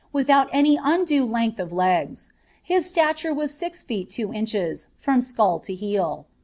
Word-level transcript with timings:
w^ 0.15 0.27
out 0.31 0.49
any 0.51 0.79
undue 0.81 1.23
length 1.23 1.59
of 1.59 1.69
legi; 1.69 2.27
his 2.63 2.87
stature 2.89 3.31
was 3.35 3.53
six 3.53 3.83
feet 3.83 4.09
two 4.09 4.27
rorbv, 4.29 4.87
&■• 4.97 5.21
skull 5.23 5.59
to 5.59 5.75
heel. 5.75 6.25